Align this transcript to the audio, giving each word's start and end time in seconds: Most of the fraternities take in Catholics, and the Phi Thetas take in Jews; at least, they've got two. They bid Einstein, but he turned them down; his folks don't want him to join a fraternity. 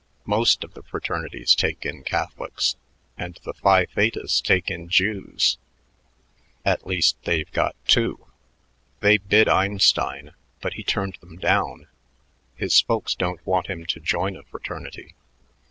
Most 0.25 0.63
of 0.63 0.73
the 0.73 0.81
fraternities 0.81 1.53
take 1.53 1.85
in 1.85 2.01
Catholics, 2.03 2.75
and 3.19 3.37
the 3.43 3.53
Phi 3.53 3.85
Thetas 3.85 4.41
take 4.41 4.71
in 4.71 4.89
Jews; 4.89 5.59
at 6.65 6.87
least, 6.87 7.17
they've 7.25 7.51
got 7.51 7.75
two. 7.85 8.25
They 9.01 9.19
bid 9.19 9.47
Einstein, 9.47 10.33
but 10.59 10.73
he 10.73 10.83
turned 10.83 11.17
them 11.21 11.37
down; 11.37 11.87
his 12.55 12.79
folks 12.81 13.13
don't 13.13 13.45
want 13.45 13.67
him 13.67 13.85
to 13.85 13.99
join 13.99 14.35
a 14.35 14.41
fraternity. 14.41 15.13